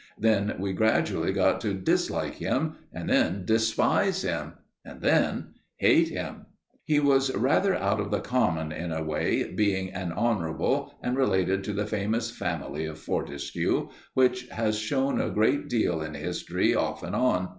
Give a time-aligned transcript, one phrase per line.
[0.17, 6.47] Then we gradually got to dislike him, and then despise him, and then hate him.
[6.83, 11.63] He was rather out of the common in a way, being an Honourable and related
[11.65, 17.03] to the famous family of Fortescue, which has shone a good deal in history off
[17.03, 17.49] and on.